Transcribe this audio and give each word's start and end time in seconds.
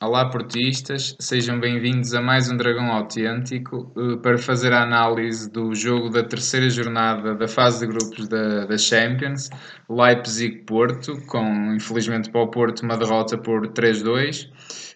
Olá, 0.00 0.30
portistas, 0.30 1.16
sejam 1.18 1.58
bem-vindos 1.58 2.14
a 2.14 2.22
mais 2.22 2.48
um 2.48 2.56
Dragão 2.56 2.86
Autêntico 2.92 3.92
eh, 3.96 4.16
para 4.22 4.38
fazer 4.38 4.72
a 4.72 4.84
análise 4.84 5.50
do 5.50 5.74
jogo 5.74 6.08
da 6.08 6.22
terceira 6.22 6.70
jornada 6.70 7.34
da 7.34 7.48
fase 7.48 7.80
de 7.80 7.92
grupos 7.92 8.28
da, 8.28 8.64
da 8.66 8.78
Champions, 8.78 9.50
Leipzig-Porto, 9.90 11.20
com 11.26 11.74
infelizmente 11.74 12.30
para 12.30 12.42
o 12.42 12.48
Porto 12.48 12.84
uma 12.84 12.96
derrota 12.96 13.36
por 13.36 13.66
3-2, 13.72 14.48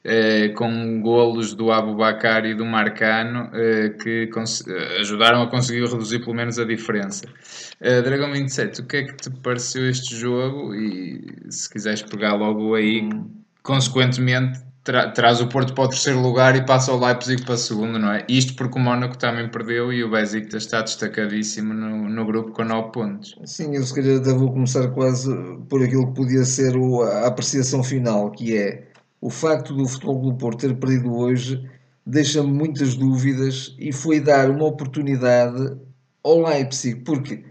eh, 0.05 0.51
com 0.51 1.01
golos 1.01 1.53
do 1.53 1.73
Abubakar 1.73 2.47
e 2.47 2.55
do 2.55 2.65
Marcano 2.65 3.51
eh, 3.55 3.97
que 4.01 4.31
ajudaram 5.01 5.43
a 5.43 5.51
conseguir 5.51 5.85
reduzir 5.85 6.21
pelo 6.21 6.37
menos 6.37 6.61
a 6.61 6.65
diferença. 6.65 7.25
Dragão 7.81 8.31
27, 8.33 8.83
o 8.83 8.87
que 8.87 8.99
é 8.99 9.03
que 9.03 9.17
te 9.17 9.31
pareceu 9.43 9.85
este 9.91 10.15
jogo? 10.15 10.73
E 10.77 11.27
se 11.51 11.69
quiseres 11.69 12.03
pegar 12.03 12.35
logo 12.37 12.77
aí, 12.77 13.09
consequentemente 13.65 14.61
tra 14.85 15.11
traz 15.11 15.41
o 15.41 15.49
Porto 15.49 15.75
para 15.75 15.85
o 15.85 15.89
terceiro 15.89 16.21
lugar 16.21 16.57
e 16.57 16.67
passa 16.67 16.93
o 16.93 16.99
Leipzig 16.99 17.45
para 17.45 17.55
o 17.55 17.59
segundo, 17.59 17.99
não 17.99 18.13
é? 18.13 18.25
Isto 18.29 18.55
porque 18.55 18.79
o 18.79 18.83
Mónaco 18.83 19.17
também 19.17 19.49
perdeu 19.49 19.93
e 19.93 20.03
o 20.03 20.11
Besiktas 20.11 20.65
está 20.65 20.83
destacadíssimo 20.83 21.73
no, 21.73 22.09
no 22.09 22.27
grupo 22.27 22.53
com 22.53 22.65
9 22.65 22.93
pontos. 22.93 23.35
Sim, 23.45 23.77
eu 23.77 23.83
se 23.85 23.95
calhar 23.95 24.21
vou 24.37 24.53
começar 24.53 24.89
quase 24.89 25.33
por 25.69 25.83
aquilo 25.83 26.09
que 26.09 26.15
podia 26.15 26.45
ser 26.45 26.77
o, 26.77 27.03
a 27.03 27.27
apreciação 27.27 27.83
final, 27.83 28.31
que 28.31 28.57
é 28.57 28.89
o 29.21 29.31
facto 29.31 29.75
do 29.75 29.87
Futebol 29.87 30.21
do 30.21 30.35
Porto 30.35 30.61
ter 30.61 30.75
perdido 30.77 31.15
hoje 31.15 31.63
deixa-me 32.07 32.53
muitas 32.53 32.95
dúvidas 32.95 33.75
e 33.79 33.93
foi 33.93 34.21
dar 34.21 34.51
uma 34.51 34.65
oportunidade 34.65 35.77
ao 36.23 36.43
Leipzig, 36.43 37.01
porque 37.03 37.45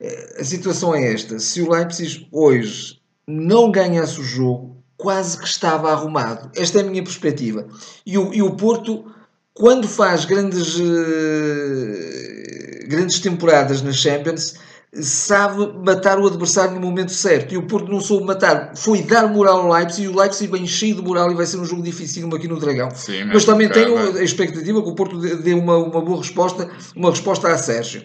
eh, 0.00 0.36
a 0.40 0.44
situação 0.44 0.94
é 0.94 1.12
esta, 1.12 1.38
se 1.38 1.60
o 1.62 1.70
Leipzig 1.70 2.28
hoje 2.32 3.00
não 3.26 3.70
ganhasse 3.70 4.20
o 4.20 4.24
jogo, 4.24 4.79
quase 5.00 5.38
que 5.38 5.46
estava 5.46 5.90
arrumado. 5.90 6.50
Esta 6.54 6.78
é 6.78 6.82
a 6.82 6.84
minha 6.84 7.02
perspectiva. 7.02 7.66
E 8.06 8.16
o, 8.18 8.32
e 8.32 8.42
o 8.42 8.52
Porto, 8.52 9.04
quando 9.54 9.88
faz 9.88 10.24
grandes, 10.24 10.78
uh, 10.78 10.84
grandes 12.88 13.18
temporadas 13.18 13.82
nas 13.82 13.96
Champions, 13.96 14.54
sabe 14.92 15.72
matar 15.84 16.18
o 16.18 16.26
adversário 16.26 16.74
no 16.74 16.80
momento 16.80 17.12
certo. 17.12 17.54
E 17.54 17.56
o 17.56 17.62
Porto 17.62 17.90
não 17.90 18.00
soube 18.00 18.26
matar, 18.26 18.72
foi 18.76 19.02
dar 19.02 19.28
moral 19.28 19.60
ao 19.60 19.72
Leipzig 19.72 20.04
e 20.04 20.08
o 20.08 20.16
Leipzig 20.16 20.50
bem 20.50 20.66
cheio 20.66 20.96
de 20.96 21.02
moral 21.02 21.30
e 21.30 21.34
vai 21.34 21.46
ser 21.46 21.58
um 21.58 21.64
jogo 21.64 21.82
difícil 21.82 22.28
aqui 22.34 22.48
no 22.48 22.58
Dragão. 22.58 22.90
Sim, 22.90 23.24
mas, 23.24 23.34
mas 23.34 23.44
também 23.44 23.68
tenho 23.68 23.96
a 24.16 24.22
expectativa 24.22 24.82
que 24.82 24.88
o 24.88 24.94
Porto 24.94 25.18
dê 25.18 25.54
uma, 25.54 25.76
uma 25.76 26.00
boa 26.00 26.18
resposta, 26.18 26.68
uma 26.96 27.10
resposta 27.10 27.48
a 27.48 27.56
Sérgio. 27.56 28.02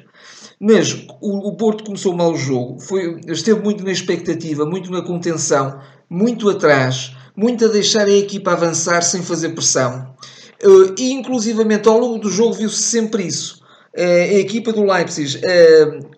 Mas 0.59 0.93
o, 1.21 1.49
o 1.49 1.57
Porto 1.57 1.83
começou 1.83 2.15
mal 2.15 2.31
o 2.31 2.37
jogo, 2.37 2.79
foi, 2.79 3.19
esteve 3.27 3.61
muito 3.61 3.83
na 3.83 3.91
expectativa, 3.91 4.65
muito 4.65 4.89
na 4.89 5.01
contenção, 5.01 5.79
muito 6.09 6.49
atrás, 6.49 7.15
muito 7.35 7.65
a 7.65 7.67
deixar 7.67 8.07
a 8.07 8.11
equipa 8.11 8.51
avançar 8.51 9.01
sem 9.01 9.21
fazer 9.21 9.49
pressão. 9.49 10.15
Uh, 10.63 10.95
e 10.97 11.11
inclusivamente 11.11 11.87
ao 11.87 11.97
longo 11.97 12.17
do 12.17 12.31
jogo 12.31 12.53
viu-se 12.53 12.81
sempre 12.81 13.23
isso. 13.23 13.61
Uh, 13.97 14.01
a 14.01 14.39
equipa 14.39 14.73
do 14.73 14.83
Leipzig 14.83 15.41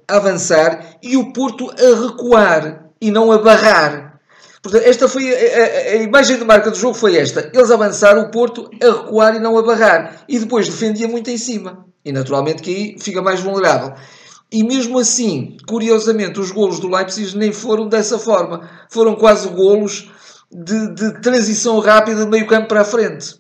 a 0.08 0.16
avançar 0.16 0.98
e 1.02 1.18
o 1.18 1.32
Porto 1.32 1.70
a 1.72 2.08
recuar 2.08 2.90
e 3.00 3.12
não 3.12 3.32
a 3.32 3.38
barrar. 3.38 4.08
Portanto, 4.62 4.84
esta 4.84 5.08
foi 5.08 5.30
a, 5.30 5.34
a, 5.34 5.94
a, 5.94 5.96
imagem 5.96 6.38
de 6.38 6.44
marca 6.44 6.70
do 6.70 6.78
jogo 6.78 6.94
foi 6.94 7.16
esta. 7.16 7.50
Eles 7.54 7.72
avançaram, 7.72 8.24
o 8.24 8.32
Porto 8.32 8.70
a 8.82 8.86
recuar 8.86 9.36
e 9.36 9.40
não 9.40 9.58
a 9.58 9.64
barrar. 9.64 10.24
E 10.28 10.40
depois 10.40 10.68
defendia 10.68 11.08
muito 11.08 11.30
em 11.30 11.38
cima. 11.38 11.86
E 12.04 12.12
naturalmente 12.12 12.62
que 12.62 12.70
aí 12.70 12.96
fica 13.00 13.22
mais 13.22 13.40
vulnerável. 13.40 13.94
E 14.52 14.64
mesmo 14.64 14.98
assim, 14.98 15.58
curiosamente, 15.68 16.40
os 16.40 16.52
golos 16.52 16.80
do 16.80 16.88
Leipzig 16.88 17.38
nem 17.38 17.52
foram 17.52 17.88
dessa 17.88 18.18
forma. 18.18 18.70
Foram 18.90 19.16
quase 19.16 19.48
golos 19.50 20.10
de, 20.52 20.94
de 20.94 21.22
transição 21.22 21.80
rápida 21.80 22.24
de 22.24 22.32
meio 22.32 22.48
campo 22.48 22.68
para 22.68 22.82
a 22.82 22.86
frente. 22.86 23.36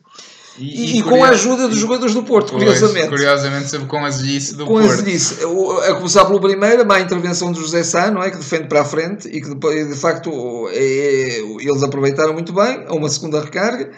E, 0.60 0.96
e, 0.96 1.00
e 1.00 1.04
com 1.04 1.24
a 1.24 1.30
ajuda 1.30 1.68
dos 1.68 1.78
jogadores 1.78 2.16
do 2.16 2.24
Porto, 2.24 2.52
pois, 2.52 2.64
curiosamente. 2.64 3.10
Curiosamente, 3.10 3.70
sempre 3.70 3.88
com 3.88 3.98
a 3.98 4.08
azidice 4.08 4.56
do 4.56 4.66
com 4.66 4.74
Porto. 4.74 4.88
Com 4.88 5.80
a. 5.80 5.88
A 5.88 5.96
começar 5.96 6.26
pelo 6.26 6.42
primeiro, 6.42 6.82
a 6.82 6.86
má 6.86 7.00
intervenção 7.00 7.52
do 7.52 7.60
José 7.60 7.84
Sá, 7.84 8.10
não 8.10 8.24
é? 8.24 8.32
Que 8.32 8.38
defende 8.38 8.68
para 8.68 8.82
a 8.82 8.86
frente 8.86 9.28
e 9.28 9.40
que 9.40 9.50
depois, 9.50 9.88
de 9.88 9.96
facto, 9.96 10.68
é, 10.72 10.80
é, 10.80 11.40
eles 11.40 11.84
aproveitaram 11.84 12.34
muito 12.34 12.52
bem. 12.54 12.86
A 12.88 12.94
uma 12.96 13.08
segunda 13.08 13.40
recarga. 13.40 13.92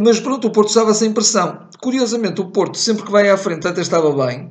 Mas 0.00 0.18
pronto, 0.18 0.48
o 0.48 0.50
Porto 0.50 0.68
estava 0.68 0.94
sem 0.94 1.12
pressão. 1.12 1.68
Curiosamente, 1.82 2.40
o 2.40 2.46
Porto, 2.46 2.78
sempre 2.78 3.04
que 3.04 3.12
vai 3.12 3.28
à 3.28 3.36
frente, 3.36 3.68
até 3.68 3.82
estava 3.82 4.10
bem. 4.26 4.50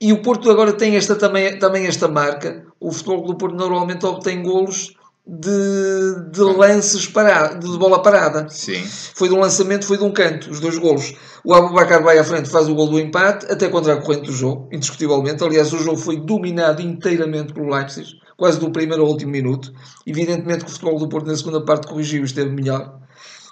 E 0.00 0.12
o 0.12 0.20
Porto 0.20 0.50
agora 0.50 0.72
tem 0.72 0.96
esta, 0.96 1.16
também, 1.16 1.58
também 1.58 1.86
esta 1.86 2.06
marca. 2.06 2.66
O 2.78 2.92
futebol 2.92 3.22
do 3.24 3.36
Porto 3.36 3.56
normalmente 3.56 4.04
obtém 4.04 4.42
golos 4.42 4.94
de, 5.26 6.30
de 6.30 6.40
lances 6.40 7.08
parado, 7.08 7.68
de 7.68 7.78
bola 7.78 8.02
parada. 8.02 8.46
Sim. 8.48 8.84
Foi 9.14 9.28
de 9.28 9.34
um 9.34 9.40
lançamento, 9.40 9.86
foi 9.86 9.96
de 9.96 10.04
um 10.04 10.12
canto, 10.12 10.50
os 10.50 10.60
dois 10.60 10.78
golos. 10.78 11.14
O 11.42 11.54
Abubacar 11.54 12.02
vai 12.02 12.18
à 12.18 12.24
frente, 12.24 12.48
faz 12.48 12.68
o 12.68 12.74
gol 12.74 12.88
do 12.88 13.00
empate, 13.00 13.50
até 13.50 13.68
contra 13.68 13.94
a 13.94 13.96
corrente 14.00 14.26
do 14.26 14.32
jogo, 14.32 14.68
indiscutivelmente. 14.70 15.42
Aliás, 15.42 15.72
o 15.72 15.78
jogo 15.78 15.96
foi 15.96 16.18
dominado 16.18 16.82
inteiramente 16.82 17.54
pelo 17.54 17.74
Leipzig, 17.74 18.20
quase 18.36 18.60
do 18.60 18.70
primeiro 18.70 19.02
ao 19.02 19.08
último 19.08 19.32
minuto. 19.32 19.72
Evidentemente 20.06 20.64
que 20.64 20.70
o 20.70 20.72
futebol 20.72 20.98
do 20.98 21.08
Porto 21.08 21.26
na 21.26 21.36
segunda 21.36 21.64
parte 21.64 21.86
corrigiu 21.86 22.22
e 22.22 22.26
esteve 22.26 22.50
melhor. 22.50 23.00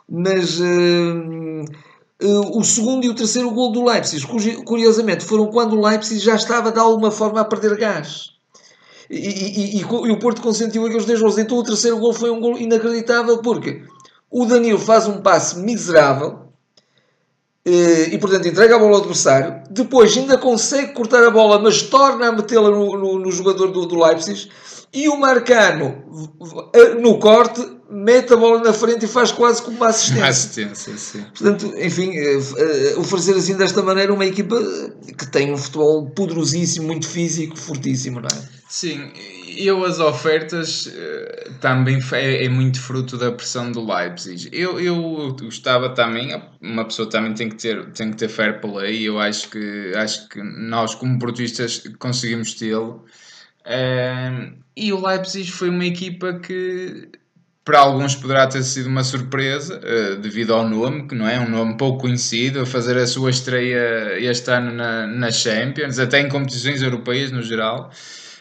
Mas... 0.09 0.61
Uh, 0.61 1.65
o 2.21 2.63
segundo 2.63 3.05
e 3.05 3.09
o 3.09 3.15
terceiro 3.15 3.51
gol 3.51 3.73
do 3.73 3.85
Leipzig, 3.85 4.25
curiosamente, 4.65 5.25
foram 5.25 5.49
quando 5.49 5.77
o 5.77 5.85
Leipzig 5.85 6.21
já 6.21 6.37
estava 6.37 6.71
de 6.71 6.79
alguma 6.79 7.11
forma 7.11 7.41
a 7.41 7.45
perder 7.45 7.77
gás. 7.77 8.35
E, 9.11 9.17
e, 9.17 9.79
e, 9.79 9.81
e 9.81 9.85
o 9.85 10.19
Porto 10.19 10.41
consentiu 10.41 10.87
aqueles 10.87 11.05
dois 11.05 11.21
gols. 11.21 11.39
Então 11.39 11.59
o 11.59 11.65
terceiro 11.65 11.99
gol 11.99 12.13
foi 12.13 12.31
um 12.31 12.41
gol 12.41 12.57
inacreditável 12.59 13.39
porque 13.39 13.83
o 14.31 14.47
Danilo 14.47 14.79
faz 14.79 15.07
um 15.07 15.21
passe 15.21 15.59
miserável 15.59 16.49
uh, 17.67 18.09
e, 18.11 18.19
portanto, 18.19 18.49
entrega 18.49 18.77
a 18.77 18.79
bola 18.79 18.97
ao 18.97 19.01
adversário. 19.01 19.63
Depois 19.71 20.17
ainda 20.17 20.39
consegue 20.39 20.93
cortar 20.93 21.25
a 21.25 21.31
bola, 21.31 21.59
mas 21.59 21.83
torna 21.83 22.29
a 22.29 22.33
metê-la 22.33 22.71
no, 22.71 22.97
no, 22.97 23.19
no, 23.19 23.31
jogador 23.31 23.69
do, 23.69 23.87
do 23.87 24.03
Leipzig. 24.03 24.51
E 24.93 25.09
o 25.09 25.17
Marcano, 25.17 26.05
no 27.01 27.19
corte, 27.19 27.61
mete 27.91 28.33
a 28.33 28.37
bola 28.37 28.63
na 28.63 28.73
frente 28.73 29.05
e 29.05 29.09
faz 29.09 29.31
quase 29.31 29.63
como 29.63 29.77
uma 29.77 29.89
assistência. 29.89 30.23
Uma 30.23 30.29
assistência, 30.29 30.97
sim. 30.97 31.23
Portanto, 31.23 31.75
enfim, 31.79 32.17
eh, 32.17 32.39
eh, 32.57 32.95
oferecer 32.97 33.35
assim 33.35 33.57
desta 33.57 33.83
maneira 33.83 34.13
uma 34.13 34.25
equipa 34.25 34.57
que 35.17 35.27
tem 35.27 35.53
um 35.53 35.57
futebol 35.57 36.07
poderosíssimo, 36.11 36.87
muito 36.87 37.07
físico, 37.07 37.57
fortíssimo, 37.57 38.21
não 38.21 38.29
é? 38.29 38.55
Sim, 38.69 39.13
eu 39.57 39.85
as 39.85 40.01
ofertas 40.01 40.91
eh, 40.93 41.51
também 41.61 42.01
é, 42.13 42.45
é, 42.45 42.49
muito 42.49 42.81
fruto 42.81 43.17
da 43.17 43.31
pressão 43.31 43.71
do 43.71 43.85
Leipzig. 43.85 44.49
Eu, 44.53 44.81
eu 44.81 45.37
gostava 45.41 45.91
também, 45.91 46.41
uma 46.61 46.85
pessoa 46.85 47.09
também 47.09 47.35
tem 47.35 47.49
que 47.49 47.57
ter, 47.57 47.91
tem 47.93 48.11
que 48.11 48.17
ter 48.17 48.29
fair 48.29 48.61
play, 48.61 49.03
eu 49.03 49.19
acho 49.21 49.51
que, 49.51 49.93
acho 49.95 50.29
que 50.29 50.43
nós 50.43 50.95
como 50.95 51.19
portistas 51.19 51.83
conseguimos 51.99 52.55
tê-lo. 52.55 53.05
e 54.77 54.93
o 54.93 55.07
Leipzig 55.07 55.51
foi 55.53 55.69
uma 55.69 55.87
equipa 55.87 56.35
que 56.35 57.11
para 57.65 57.79
alguns 57.79 58.15
poderá 58.15 58.47
ter 58.47 58.63
sido 58.63 58.89
uma 58.89 59.03
surpresa, 59.03 59.81
uh, 59.81 60.17
devido 60.17 60.53
ao 60.53 60.69
nome, 60.69 61.09
que 61.09 61.15
não 61.15 61.27
é 61.27 61.41
um 61.41 61.49
nome 61.49 61.77
pouco 61.79 62.03
conhecido, 62.03 62.61
a 62.61 62.67
fazer 62.67 62.97
a 62.99 63.07
sua 63.07 63.31
estreia 63.31 64.19
este 64.19 64.51
ano 64.51 64.71
na, 64.71 65.07
na 65.07 65.33
Champions, 65.33 65.99
até 65.99 66.21
em 66.21 66.29
competições 66.29 66.83
europeias 66.83 67.33
no 67.33 67.43
geral. 67.43 67.91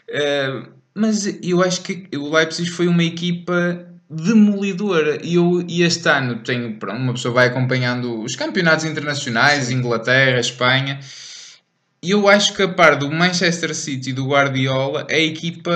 Uh, 0.10 0.68
mas 0.94 1.40
eu 1.42 1.64
acho 1.64 1.82
que 1.82 2.08
o 2.16 2.30
Leipzig 2.36 2.70
foi 2.70 2.88
uma 2.88 3.04
equipa 3.04 3.88
demolidora 4.10 5.18
e 5.24 5.36
eu 5.36 5.64
e 5.68 5.82
este 5.82 6.08
ano 6.08 6.36
tenho 6.44 6.78
uma 6.84 7.14
pessoa 7.14 7.34
vai 7.34 7.48
acompanhando 7.48 8.22
os 8.22 8.36
campeonatos 8.36 8.86
internacionais 8.86 9.72
Inglaterra 9.72 10.40
Espanha 10.40 11.00
e 12.02 12.12
eu 12.12 12.28
acho 12.28 12.54
que 12.54 12.62
a 12.62 12.68
par 12.68 12.96
do 12.96 13.10
Manchester 13.12 13.74
City 13.74 14.12
e 14.12 14.14
do 14.14 14.28
Guardiola 14.28 15.08
a 15.10 15.18
equipa 15.18 15.74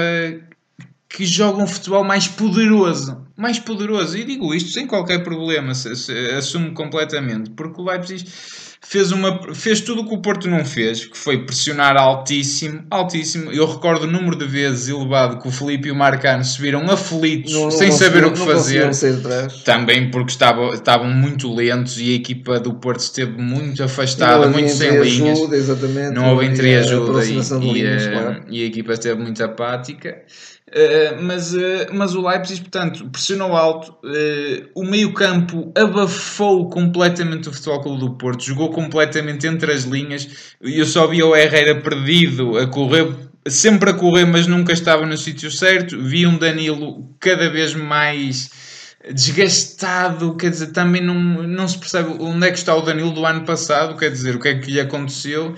que 1.09 1.25
joga 1.25 1.63
um 1.63 1.67
futebol 1.67 2.03
mais 2.03 2.27
poderoso. 2.27 3.25
Mais 3.35 3.59
poderoso. 3.59 4.17
E 4.17 4.23
digo 4.23 4.53
isto 4.53 4.71
sem 4.71 4.85
qualquer 4.85 5.23
problema, 5.23 5.71
assumo 6.37 6.73
completamente. 6.73 7.51
Porque 7.51 7.79
o 7.79 7.85
Leipzig 7.85 8.25
fez, 8.81 9.11
uma, 9.11 9.53
fez 9.53 9.81
tudo 9.81 10.01
o 10.01 10.07
que 10.07 10.13
o 10.13 10.21
Porto 10.21 10.49
não 10.49 10.63
fez, 10.65 11.05
que 11.05 11.17
foi 11.17 11.45
pressionar 11.45 11.97
altíssimo, 11.97 12.83
altíssimo. 12.89 13.51
Eu 13.51 13.65
recordo 13.65 14.03
o 14.03 14.07
número 14.07 14.35
de 14.35 14.45
vezes 14.45 14.89
elevado 14.89 15.39
que 15.41 15.47
o 15.47 15.51
Felipe 15.51 15.87
e 15.87 15.91
o 15.91 15.95
Marcano 15.95 16.43
se 16.43 16.61
viram 16.61 16.89
aflitos, 16.89 17.53
não, 17.53 17.71
sem 17.71 17.89
não 17.89 17.97
saber 17.97 18.25
o 18.25 18.31
que 18.31 18.39
fazer. 18.39 18.89
Também 19.63 20.09
porque 20.11 20.31
estavam, 20.31 20.73
estavam 20.73 21.09
muito 21.09 21.53
lentos 21.53 21.97
e 21.99 22.11
a 22.11 22.15
equipa 22.15 22.59
do 22.59 22.73
Porto 22.73 22.99
esteve 22.99 23.41
muito 23.41 23.83
afastada, 23.83 24.47
muito 24.47 24.71
sem 24.71 24.99
linhas. 24.99 25.39
Ajuda, 25.39 26.11
não 26.11 26.31
houve 26.31 26.45
entreajuda 26.45 27.25
e, 27.25 27.33
e, 27.33 27.83
e, 27.83 28.09
claro. 28.11 28.43
e 28.49 28.63
a 28.63 28.65
equipa 28.65 28.93
esteve 28.93 29.21
muito 29.21 29.43
apática. 29.43 30.23
Uh, 30.69 31.23
mas, 31.23 31.53
uh, 31.53 31.87
mas 31.93 32.13
o 32.13 32.27
Leipzig, 32.27 32.59
portanto, 32.59 33.09
pressionou 33.09 33.55
alto. 33.55 33.95
Uh, 34.03 34.67
o 34.75 34.83
meio-campo 34.83 35.71
abafou 35.73 36.69
completamente 36.69 37.47
o 37.47 37.53
Futebol 37.53 37.81
Clube 37.81 37.99
do 38.01 38.17
Porto, 38.17 38.43
jogou 38.43 38.69
completamente 38.71 39.47
entre 39.47 39.71
as 39.71 39.83
linhas. 39.83 40.27
Eu 40.61 40.85
só 40.85 41.07
vi 41.07 41.23
o 41.23 41.33
Herrera 41.33 41.79
perdido, 41.79 42.57
a 42.57 42.67
correr, 42.67 43.07
sempre 43.47 43.91
a 43.91 43.93
correr, 43.93 44.25
mas 44.25 44.45
nunca 44.45 44.73
estava 44.73 45.05
no 45.05 45.17
sítio 45.17 45.49
certo. 45.49 46.01
Vi 46.03 46.27
um 46.27 46.37
Danilo 46.37 47.15
cada 47.17 47.49
vez 47.49 47.73
mais 47.73 48.49
desgastado, 49.13 50.35
quer 50.35 50.49
dizer, 50.49 50.67
também 50.73 51.01
não, 51.01 51.15
não 51.15 51.65
se 51.65 51.77
percebe 51.77 52.09
onde 52.19 52.45
é 52.45 52.51
que 52.51 52.57
está 52.57 52.75
o 52.75 52.81
Danilo 52.81 53.11
do 53.11 53.25
ano 53.25 53.45
passado, 53.45 53.97
quer 53.97 54.11
dizer, 54.11 54.35
o 54.35 54.39
que 54.39 54.49
é 54.49 54.59
que 54.59 54.71
lhe 54.71 54.81
aconteceu. 54.81 55.55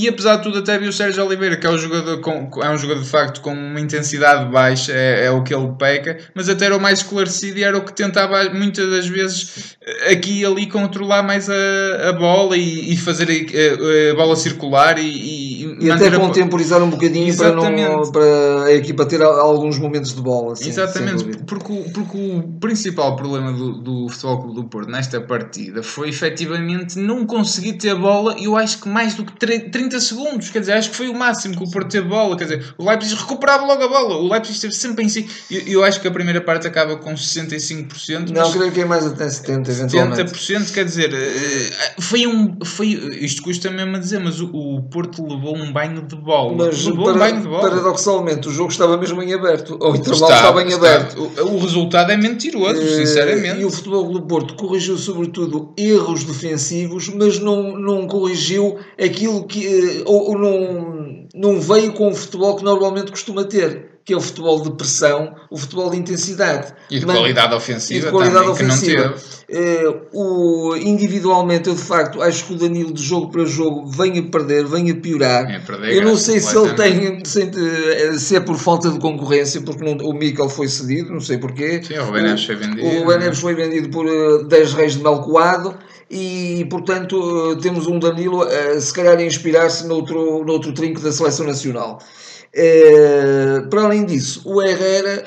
E 0.00 0.06
apesar 0.06 0.36
de 0.36 0.44
tudo, 0.44 0.60
até 0.60 0.78
vi 0.78 0.86
o 0.86 0.92
Sérgio 0.92 1.26
Oliveira, 1.26 1.56
que 1.56 1.66
é 1.66 1.70
um 1.70 1.76
jogador, 1.76 2.20
com, 2.20 2.48
é 2.62 2.70
um 2.70 2.78
jogador 2.78 3.02
de 3.02 3.08
facto 3.08 3.40
com 3.40 3.52
uma 3.52 3.80
intensidade 3.80 4.48
baixa, 4.48 4.92
é, 4.92 5.24
é, 5.24 5.30
o 5.32 5.42
que 5.42 5.52
ele 5.52 5.72
peca, 5.76 6.18
mas 6.32 6.48
até 6.48 6.66
era 6.66 6.76
o 6.76 6.80
mais 6.80 7.00
esclarecido 7.00 7.58
e 7.58 7.64
era 7.64 7.76
o 7.76 7.84
que 7.84 7.92
tentava 7.92 8.48
muitas 8.50 8.88
das 8.88 9.08
vezes 9.08 9.76
aqui 10.08 10.42
e 10.42 10.46
ali 10.46 10.68
controlar 10.68 11.24
mais 11.24 11.50
a, 11.50 12.10
a 12.10 12.12
bola 12.12 12.56
e, 12.56 12.92
e 12.92 12.96
fazer 12.96 13.28
a, 13.28 14.12
a, 14.12 14.14
bola 14.14 14.36
circular 14.36 15.00
e, 15.00 15.02
e, 15.02 15.77
e 15.80 15.90
até 15.90 16.10
contemporizar 16.10 16.80
a... 16.80 16.84
um 16.84 16.90
bocadinho 16.90 17.36
para, 17.36 17.52
não, 17.52 18.10
para 18.10 18.64
a 18.64 18.72
equipa 18.72 19.04
ter 19.06 19.22
alguns 19.22 19.78
momentos 19.78 20.14
de 20.14 20.20
bola. 20.20 20.52
Assim, 20.52 20.68
Exatamente, 20.68 21.24
porque, 21.44 21.72
porque 21.92 22.18
o 22.18 22.42
principal 22.60 23.16
problema 23.16 23.52
do, 23.52 23.72
do 23.72 24.08
Futebol 24.08 24.42
Clube 24.42 24.54
do 24.54 24.64
Porto 24.64 24.90
nesta 24.90 25.20
partida 25.20 25.82
foi 25.82 26.08
efetivamente 26.08 26.98
não 26.98 27.26
conseguir 27.26 27.74
ter 27.74 27.90
a 27.90 27.94
bola 27.94 28.36
eu 28.40 28.56
acho 28.56 28.80
que 28.80 28.88
mais 28.88 29.14
do 29.14 29.24
que 29.24 29.32
30 29.36 30.00
segundos, 30.00 30.50
quer 30.50 30.60
dizer, 30.60 30.72
acho 30.72 30.90
que 30.90 30.96
foi 30.96 31.08
o 31.08 31.14
máximo 31.14 31.56
que 31.56 31.64
o 31.64 31.70
Porto 31.70 31.90
teve 31.90 32.08
bola, 32.08 32.36
quer 32.36 32.44
dizer, 32.44 32.74
o 32.76 32.88
Leipzig 32.88 33.14
recuperava 33.14 33.64
logo 33.64 33.82
a 33.82 33.88
bola, 33.88 34.16
o 34.16 34.28
Leipzig 34.30 34.54
esteve 34.54 34.74
sempre 34.74 35.04
em 35.04 35.08
si. 35.08 35.28
Eu, 35.50 35.60
eu 35.60 35.84
acho 35.84 36.00
que 36.00 36.08
a 36.08 36.10
primeira 36.10 36.40
parte 36.40 36.66
acaba 36.66 36.96
com 36.96 37.14
65%. 37.14 38.30
Não, 38.30 38.50
creio 38.52 38.72
que 38.72 38.80
é 38.80 38.84
mais 38.84 39.06
até 39.06 39.26
70%, 39.26 39.68
eventualmente. 39.68 40.32
70%, 40.32 40.72
quer 40.72 40.84
dizer, 40.84 41.12
eh, 41.12 42.00
foi 42.00 42.26
um. 42.26 42.56
Foi, 42.64 42.88
isto 43.20 43.42
custa 43.42 43.70
mesmo 43.70 43.96
a 43.96 43.98
dizer, 43.98 44.18
mas 44.20 44.40
o, 44.40 44.48
o 44.48 44.82
Porto 44.82 45.22
levou 45.22 45.56
um 45.56 45.67
banho 45.72 46.02
de 46.02 46.16
bola. 46.16 46.54
Mas 46.56 46.82
para, 46.82 46.92
um 46.92 47.18
banho 47.18 47.40
de 47.42 47.48
bola. 47.48 47.68
paradoxalmente, 47.68 48.48
o 48.48 48.52
jogo 48.52 48.70
estava 48.70 48.96
mesmo 48.96 49.22
em 49.22 49.32
aberto, 49.32 49.76
ou 49.80 49.92
o 49.92 49.96
intervalo 49.96 50.24
está, 50.24 50.36
estava 50.36 50.62
em 50.62 50.72
aberto. 50.72 51.18
O, 51.18 51.54
o, 51.54 51.58
resultado 51.58 52.10
é 52.12 52.16
mentiroso, 52.16 52.80
uh, 52.80 52.96
sinceramente. 52.96 53.60
E 53.60 53.64
o 53.64 53.70
Futebol 53.70 54.10
do 54.10 54.22
Porto 54.22 54.54
corrigiu, 54.54 54.96
sobretudo, 54.96 55.72
erros 55.76 56.24
defensivos, 56.24 57.08
mas 57.08 57.38
não, 57.38 57.76
não 57.78 58.06
corrigiu 58.06 58.78
aquilo 59.00 59.46
que. 59.46 59.66
Eh, 59.66 60.02
ou, 60.04 60.30
ou 60.30 60.38
não, 60.38 61.26
não 61.34 61.60
veio 61.60 61.92
com 61.92 62.08
o 62.08 62.14
futebol 62.14 62.56
que 62.56 62.64
normalmente 62.64 63.10
costuma 63.10 63.44
ter 63.44 63.97
que 64.08 64.14
é 64.14 64.16
o 64.16 64.22
futebol 64.22 64.62
de 64.62 64.70
pressão, 64.70 65.34
o 65.50 65.58
futebol 65.58 65.90
de 65.90 65.98
intensidade. 65.98 66.72
E 66.90 66.98
de 66.98 67.04
Mas, 67.04 67.14
qualidade 67.14 67.54
ofensiva 67.54 68.06
de 68.06 68.10
qualidade 68.10 68.46
também, 68.46 68.70
ofensiva. 68.70 69.14
Uh, 69.50 70.70
o, 70.70 70.76
individualmente, 70.78 71.68
eu 71.68 71.74
de 71.74 71.82
facto 71.82 72.22
acho 72.22 72.46
que 72.46 72.54
o 72.54 72.56
Danilo 72.56 72.90
de 72.90 73.02
jogo 73.02 73.30
para 73.30 73.44
jogo 73.44 73.86
vem 73.86 74.18
a 74.18 74.22
perder, 74.22 74.64
vem 74.64 74.90
a 74.90 74.94
piorar. 74.94 75.50
É 75.50 75.58
perder, 75.58 75.92
eu 75.94 76.02
não 76.04 76.16
sei 76.16 76.40
se 76.40 76.56
ele 76.56 76.72
tem, 76.72 77.22
se, 77.22 77.42
eh, 77.42 78.12
se, 78.14 78.36
é 78.36 78.40
por 78.40 78.56
falta 78.56 78.90
de 78.90 78.98
concorrência, 78.98 79.60
porque 79.60 79.84
não, 79.84 79.92
o 80.08 80.14
Mikel 80.14 80.48
foi 80.48 80.68
cedido, 80.68 81.12
não 81.12 81.20
sei 81.20 81.36
porquê. 81.36 81.82
Sim, 81.82 81.98
o 81.98 82.04
Rubén 82.06 82.22
Neves 82.22 82.46
foi 82.46 82.56
vendido. 82.56 82.86
O 82.86 83.00
Rubén 83.00 83.18
Neves 83.18 83.40
foi 83.40 83.54
vendido 83.54 83.90
por 83.90 84.06
uh, 84.06 84.40
eh, 84.40 84.44
10 84.44 84.72
reis 84.72 84.92
de 84.96 85.02
Melcoado 85.02 85.76
e 86.10 86.66
portanto 86.70 87.58
temos 87.60 87.86
um 87.86 87.98
Danilo 87.98 88.46
se 88.80 88.94
calhar 88.94 89.18
a 89.18 89.22
inspirar-se 89.22 89.86
noutro, 89.86 90.42
noutro 90.46 90.72
trinco 90.72 90.98
da 90.98 91.12
seleção 91.12 91.44
nacional. 91.44 91.98
Eh, 92.52 93.62
para 93.70 93.82
além 93.82 94.04
disso, 94.04 94.42
o 94.44 94.62
Herrera, 94.62 95.24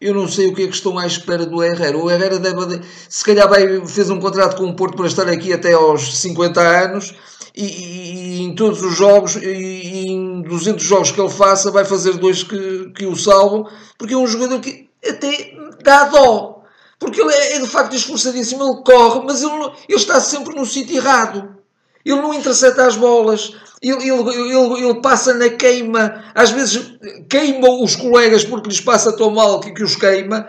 eu 0.00 0.14
não 0.14 0.26
sei 0.26 0.48
o 0.48 0.54
que 0.54 0.64
é 0.64 0.66
que 0.66 0.74
estão 0.74 0.98
à 0.98 1.06
espera 1.06 1.46
do 1.46 1.62
Herrera. 1.62 1.96
O 1.96 2.10
Herrera 2.10 2.38
deve, 2.38 2.80
se 3.08 3.24
calhar 3.24 3.48
vai, 3.48 3.86
fez 3.86 4.10
um 4.10 4.18
contrato 4.18 4.56
com 4.56 4.64
o 4.64 4.74
Porto 4.76 4.96
para 4.96 5.06
estar 5.06 5.28
aqui 5.28 5.52
até 5.52 5.72
aos 5.72 6.18
50 6.18 6.60
anos 6.60 7.14
e, 7.54 7.64
e 7.64 8.42
em 8.42 8.54
todos 8.54 8.82
os 8.82 8.96
jogos, 8.96 9.36
e, 9.36 9.46
e, 9.46 10.08
em 10.08 10.42
200 10.42 10.82
jogos 10.82 11.10
que 11.10 11.20
ele 11.20 11.30
faça, 11.30 11.70
vai 11.70 11.84
fazer 11.84 12.14
dois 12.14 12.42
que, 12.42 12.90
que 12.94 13.06
o 13.06 13.16
salvam, 13.16 13.68
porque 13.98 14.14
é 14.14 14.16
um 14.16 14.26
jogador 14.26 14.60
que 14.60 14.88
até 15.06 15.54
dá 15.82 16.04
dó. 16.04 16.62
Porque 16.98 17.20
ele 17.20 17.32
é, 17.32 17.56
é 17.56 17.58
de 17.58 17.66
facto 17.66 17.94
esforçadíssimo, 17.94 18.62
ele 18.62 18.82
corre, 18.84 19.24
mas 19.24 19.42
ele, 19.42 19.72
ele 19.88 19.98
está 19.98 20.20
sempre 20.20 20.54
no 20.54 20.64
sítio 20.64 20.96
errado. 20.96 21.61
Ele 22.04 22.20
não 22.20 22.34
intercepta 22.34 22.86
as 22.86 22.96
bolas, 22.96 23.54
ele, 23.80 24.08
ele, 24.08 24.30
ele, 24.30 24.86
ele, 24.86 25.00
passa 25.00 25.34
na 25.34 25.48
queima, 25.48 26.24
às 26.34 26.50
vezes 26.50 26.94
queima 27.28 27.68
os 27.68 27.96
colegas 27.96 28.44
porque 28.44 28.68
lhes 28.68 28.80
passa 28.80 29.16
tão 29.16 29.30
mal 29.30 29.60
que, 29.60 29.72
que 29.72 29.82
os 29.82 29.96
queima, 29.96 30.48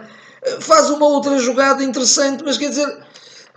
faz 0.59 0.89
uma 0.89 1.05
outra 1.07 1.37
jogada 1.39 1.83
interessante, 1.83 2.43
mas 2.43 2.57
quer 2.57 2.69
dizer, 2.69 2.87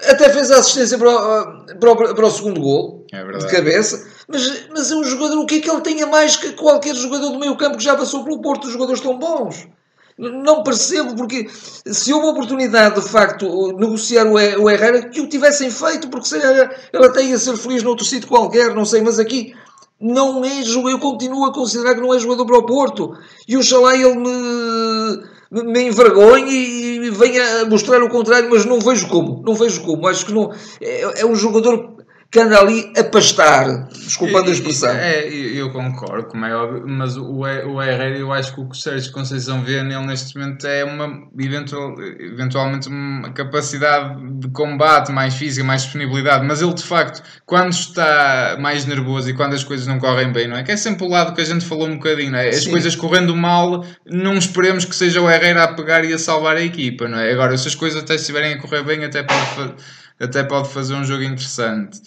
até 0.08 0.30
fez 0.30 0.50
a 0.50 0.58
assistência 0.58 0.98
para 0.98 1.10
o, 1.10 1.78
para 1.78 2.14
para 2.14 2.26
o 2.26 2.30
segundo 2.30 2.60
gol, 2.60 3.06
é 3.12 3.22
de 3.22 3.48
cabeça, 3.48 4.06
mas, 4.28 4.68
mas 4.70 4.90
é 4.90 4.94
um 4.94 5.04
jogador, 5.04 5.38
o 5.38 5.46
que 5.46 5.56
é 5.56 5.60
que 5.60 5.70
ele 5.70 5.80
tem 5.80 6.02
a 6.02 6.06
mais 6.06 6.36
que 6.36 6.52
qualquer 6.52 6.94
jogador 6.94 7.30
do 7.30 7.38
meio 7.38 7.56
campo 7.56 7.78
que 7.78 7.84
já 7.84 7.96
passou 7.96 8.24
pelo 8.24 8.40
Porto, 8.40 8.66
os 8.66 8.72
jogadores 8.72 9.00
tão 9.00 9.18
bons? 9.18 9.68
Não 10.18 10.62
percebo, 10.62 11.14
porque 11.14 11.46
se 11.50 12.12
houve 12.12 12.28
oportunidade 12.28 13.00
de 13.00 13.06
facto 13.06 13.76
negociar 13.78 14.26
o 14.26 14.70
Herrera, 14.70 15.10
que 15.10 15.20
o 15.20 15.28
tivessem 15.28 15.70
feito, 15.70 16.08
porque 16.08 16.26
se 16.26 16.36
ele 16.36 17.06
até 17.06 17.22
ia 17.22 17.36
ser 17.36 17.54
feliz 17.58 17.82
noutro 17.82 18.04
sítio 18.04 18.26
qualquer, 18.26 18.74
não 18.74 18.86
sei, 18.86 19.02
mas 19.02 19.18
aqui 19.18 19.54
não 20.00 20.42
é 20.44 20.62
jogador, 20.62 20.90
eu 20.90 20.98
continuo 20.98 21.44
a 21.44 21.52
considerar 21.52 21.94
que 21.94 22.00
não 22.00 22.14
é 22.14 22.18
jogador 22.18 22.46
para 22.46 22.58
o 22.58 22.66
Porto. 22.66 23.16
E 23.46 23.56
oxalá 23.58 23.94
ele 23.94 24.14
me, 24.14 25.62
me 25.64 25.82
envergonhe 25.82 27.06
e 27.06 27.10
venha 27.10 27.66
mostrar 27.66 28.02
o 28.02 28.08
contrário, 28.08 28.48
mas 28.50 28.64
não 28.64 28.80
vejo 28.80 29.08
como, 29.08 29.42
não 29.44 29.54
vejo 29.54 29.82
como. 29.82 30.08
Acho 30.08 30.26
que 30.26 30.32
não, 30.32 30.50
é, 30.80 31.20
é 31.20 31.26
um 31.26 31.34
jogador 31.34 31.95
que 32.36 32.40
anda 32.40 32.60
ali 32.60 32.92
a 32.94 33.02
pastar, 33.02 33.88
desculpando 33.88 34.50
a 34.50 34.52
expressão. 34.52 34.90
É, 34.90 35.26
eu 35.26 35.70
concordo, 35.70 36.28
como 36.28 36.44
é 36.44 36.54
óbvio, 36.54 36.84
mas 36.86 37.16
o, 37.16 37.24
o 37.24 37.82
Herrera, 37.82 38.18
eu 38.18 38.30
acho 38.30 38.54
que 38.54 38.60
o 38.60 38.68
que 38.68 38.76
o 38.76 38.78
Sérgio 38.78 39.10
Conceição 39.10 39.64
vê 39.64 39.82
nele 39.82 40.04
neste 40.04 40.38
momento 40.38 40.66
é 40.66 40.84
uma, 40.84 41.26
eventual, 41.38 41.94
eventualmente 42.20 42.88
uma 42.88 43.32
capacidade 43.32 44.20
de 44.38 44.50
combate 44.50 45.10
mais 45.12 45.32
física, 45.32 45.66
mais 45.66 45.84
disponibilidade, 45.84 46.44
mas 46.44 46.60
ele 46.60 46.74
de 46.74 46.82
facto, 46.82 47.22
quando 47.46 47.72
está 47.72 48.58
mais 48.60 48.84
nervoso 48.84 49.30
e 49.30 49.32
quando 49.32 49.54
as 49.54 49.64
coisas 49.64 49.86
não 49.86 49.98
correm 49.98 50.30
bem, 50.30 50.46
não 50.46 50.58
é? 50.58 50.62
Que 50.62 50.72
é 50.72 50.76
sempre 50.76 51.06
o 51.06 51.08
lado 51.08 51.34
que 51.34 51.40
a 51.40 51.44
gente 51.44 51.64
falou 51.64 51.88
um 51.88 51.94
bocadinho, 51.94 52.32
não 52.32 52.38
é? 52.38 52.50
As 52.50 52.64
Sim. 52.64 52.70
coisas 52.70 52.94
correndo 52.94 53.34
mal, 53.34 53.82
não 54.04 54.34
esperemos 54.34 54.84
que 54.84 54.94
seja 54.94 55.22
o 55.22 55.30
Herrera 55.30 55.64
a 55.64 55.68
pegar 55.68 56.04
e 56.04 56.12
a 56.12 56.18
salvar 56.18 56.56
a 56.56 56.62
equipa, 56.62 57.08
não 57.08 57.18
é? 57.18 57.32
Agora, 57.32 57.56
se 57.56 57.66
as 57.66 57.74
coisas 57.74 58.02
até 58.02 58.16
estiverem 58.16 58.52
a 58.52 58.60
correr 58.60 58.82
bem, 58.82 59.02
até 59.06 59.22
pode 59.22 59.74
até 60.18 60.42
pode 60.42 60.68
fazer 60.68 60.94
um 60.94 61.04
jogo 61.04 61.22
interessante. 61.22 62.00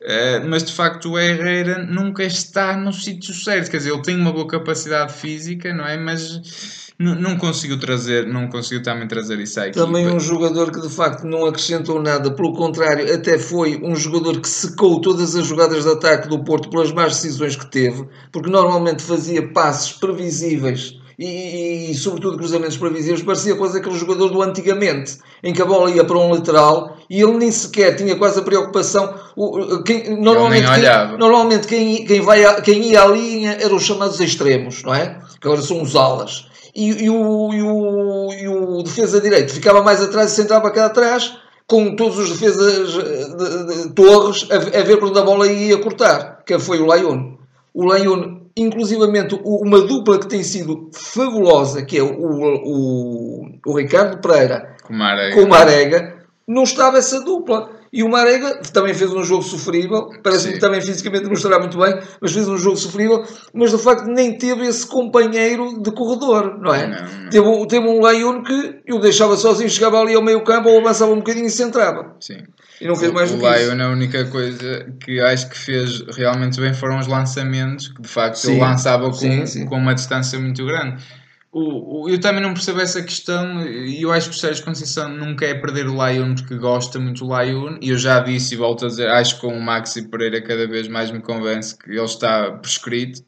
Uh, 0.00 0.48
mas 0.48 0.64
de 0.64 0.72
facto 0.72 1.10
o 1.10 1.18
Herrera 1.18 1.84
nunca 1.84 2.24
está 2.24 2.76
no 2.76 2.92
sítio 2.92 3.34
certo, 3.34 3.70
quer 3.70 3.76
dizer, 3.78 3.92
ele 3.92 4.02
tem 4.02 4.16
uma 4.16 4.32
boa 4.32 4.46
capacidade 4.46 5.12
física, 5.12 5.72
não 5.74 5.86
é? 5.86 5.96
Mas 5.96 6.80
não 7.00 7.38
conseguiu 7.38 7.80
trazer, 7.80 8.26
não 8.26 8.46
conseguiu 8.48 8.82
também 8.82 9.08
trazer 9.08 9.38
isso 9.40 9.58
aqui. 9.58 9.72
Também 9.72 10.06
um 10.06 10.20
jogador 10.20 10.70
que 10.70 10.82
de 10.82 10.88
facto 10.90 11.24
não 11.24 11.46
acrescentou 11.46 12.00
nada, 12.02 12.30
pelo 12.30 12.52
contrário, 12.52 13.12
até 13.14 13.38
foi 13.38 13.80
um 13.82 13.96
jogador 13.96 14.38
que 14.38 14.48
secou 14.48 15.00
todas 15.00 15.34
as 15.34 15.46
jogadas 15.46 15.84
de 15.84 15.90
ataque 15.90 16.28
do 16.28 16.44
Porto 16.44 16.68
pelas 16.68 16.92
más 16.92 17.14
decisões 17.14 17.56
que 17.56 17.64
teve, 17.70 18.06
porque 18.30 18.50
normalmente 18.50 19.02
fazia 19.02 19.50
passes 19.50 19.92
previsíveis 19.92 20.99
e, 21.20 21.90
e, 21.90 21.94
sobretudo 21.94 22.38
cruzamentos 22.38 22.78
previsíveis, 22.78 23.22
parecia 23.22 23.54
quase 23.54 23.76
aquele 23.76 23.94
jogador 23.94 24.30
do 24.30 24.40
antigamente, 24.40 25.18
em 25.42 25.52
que 25.52 25.60
a 25.60 25.66
bola 25.66 25.90
ia 25.90 26.02
para 26.02 26.16
um 26.16 26.30
lateral 26.30 26.96
e 27.10 27.20
ele 27.20 27.36
nem 27.36 27.52
sequer 27.52 27.94
tinha 27.94 28.16
quase 28.16 28.38
a 28.38 28.42
preocupação. 28.42 29.14
O, 29.36 29.82
quem, 29.82 30.18
normalmente, 30.18 30.66
quem, 30.66 31.18
normalmente 31.18 31.66
quem, 31.66 32.06
quem, 32.06 32.22
vai 32.22 32.42
a, 32.42 32.62
quem 32.62 32.84
ia 32.84 33.02
à 33.02 33.06
linha 33.06 33.58
eram 33.60 33.76
os 33.76 33.82
chamados 33.82 34.18
extremos, 34.18 34.82
não 34.82 34.94
é? 34.94 35.20
Que 35.38 35.46
agora 35.46 35.60
são 35.60 35.82
os 35.82 35.94
alas. 35.94 36.48
E, 36.74 37.04
e, 37.04 37.10
o, 37.10 37.52
e, 37.52 37.62
o, 37.62 38.32
e 38.32 38.48
o 38.48 38.82
defesa 38.82 39.20
direito 39.20 39.52
ficava 39.52 39.82
mais 39.82 40.00
atrás 40.00 40.32
e 40.32 40.36
centrava 40.36 40.70
cá 40.70 40.86
atrás, 40.86 41.36
com 41.66 41.96
todos 41.96 42.18
os 42.18 42.30
defesas 42.30 42.92
de, 42.92 43.36
de, 43.36 43.82
de 43.82 43.90
Torres 43.90 44.48
a, 44.50 44.56
a, 44.56 44.82
ver 44.82 45.04
onde 45.04 45.18
a 45.18 45.22
bola 45.22 45.46
ia 45.46 45.76
cortar, 45.76 46.42
que 46.46 46.58
foi 46.58 46.80
o 46.80 46.86
Lyon. 46.94 47.34
O 47.74 47.92
Lyon 47.92 48.39
inclusivamente 48.56 49.38
uma 49.44 49.80
dupla 49.82 50.18
que 50.18 50.28
tem 50.28 50.42
sido 50.42 50.90
fabulosa, 50.92 51.84
que 51.84 51.98
é 51.98 52.02
o, 52.02 52.08
o, 52.64 53.50
o 53.66 53.76
Ricardo 53.76 54.18
Pereira 54.18 54.76
com 54.84 54.94
com 55.34 55.46
Marega, 55.46 56.24
não 56.46 56.64
estava 56.64 56.98
essa 56.98 57.20
dupla. 57.20 57.79
E 57.92 58.04
o 58.04 58.08
Marega 58.08 58.60
também 58.72 58.94
fez 58.94 59.12
um 59.12 59.24
jogo 59.24 59.42
sofrível, 59.42 60.10
parece-me 60.22 60.54
que 60.54 60.60
também 60.60 60.80
fisicamente 60.80 61.24
não 61.24 61.32
estará 61.32 61.58
muito 61.58 61.76
bem, 61.76 61.98
mas 62.20 62.32
fez 62.32 62.46
um 62.48 62.56
jogo 62.56 62.76
sofrível, 62.76 63.24
mas 63.52 63.72
de 63.72 63.78
facto 63.78 64.06
nem 64.06 64.38
teve 64.38 64.64
esse 64.64 64.86
companheiro 64.86 65.82
de 65.82 65.90
corredor, 65.90 66.56
não 66.60 66.72
é? 66.72 66.86
Não, 66.86 67.22
não. 67.24 67.30
Teve, 67.30 67.66
teve 67.66 67.86
um 67.88 68.00
Leon 68.00 68.42
que 68.44 68.80
eu 68.86 69.00
deixava 69.00 69.36
sozinho, 69.36 69.68
chegava 69.68 70.00
ali 70.00 70.14
ao 70.14 70.22
meio 70.22 70.44
campo 70.44 70.68
ou 70.68 70.78
avançava 70.78 71.10
um 71.10 71.16
bocadinho 71.16 71.46
e 71.46 71.50
centrava. 71.50 72.14
Sim. 72.20 72.38
E 72.80 72.86
não 72.86 72.94
fez 72.94 73.12
mais 73.12 73.30
o, 73.30 73.34
do 73.34 73.40
que 73.40 73.46
o 73.46 73.56
Lion, 73.56 73.82
a 73.82 73.88
única 73.88 74.24
coisa 74.26 74.86
que 75.04 75.20
acho 75.20 75.50
que 75.50 75.58
fez 75.58 76.00
realmente 76.16 76.60
bem 76.60 76.72
foram 76.72 76.98
os 76.98 77.08
lançamentos, 77.08 77.88
que 77.88 78.00
de 78.00 78.08
facto 78.08 78.36
sim, 78.36 78.52
ele 78.52 78.60
lançava 78.60 79.06
com, 79.06 79.12
sim, 79.12 79.46
sim. 79.46 79.66
com 79.66 79.76
uma 79.76 79.94
distância 79.94 80.38
muito 80.38 80.64
grande. 80.64 81.02
O, 81.52 82.04
o, 82.04 82.08
eu 82.08 82.20
também 82.20 82.40
não 82.40 82.54
percebo 82.54 82.80
essa 82.80 83.02
questão 83.02 83.66
e 83.66 84.02
eu 84.02 84.12
acho 84.12 84.30
que 84.30 84.36
o 84.36 84.38
Sérgio 84.38 84.64
Conceição 84.64 85.08
não 85.08 85.34
quer 85.34 85.60
perder 85.60 85.88
o 85.88 85.94
Lion 85.94 86.36
porque 86.36 86.54
gosta 86.56 86.96
muito 87.00 87.26
do 87.26 87.36
Lion 87.36 87.76
e 87.80 87.90
eu 87.90 87.98
já 87.98 88.20
disse 88.20 88.54
e 88.54 88.56
volto 88.56 88.84
a 88.84 88.88
dizer, 88.88 89.08
acho 89.08 89.34
que 89.34 89.40
com 89.40 89.58
o 89.58 89.60
Maxi 89.60 90.08
Pereira 90.08 90.40
cada 90.40 90.68
vez 90.68 90.86
mais 90.86 91.10
me 91.10 91.20
convence 91.20 91.76
que 91.76 91.90
ele 91.90 92.04
está 92.04 92.52
prescrito. 92.52 93.24